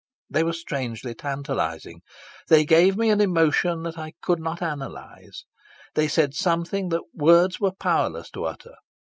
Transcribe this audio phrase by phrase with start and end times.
[0.31, 2.01] They were strangely tantalising.
[2.47, 5.45] They gave me an emotion that I could not analyse.
[5.93, 8.73] They said something that words were powerless to utter.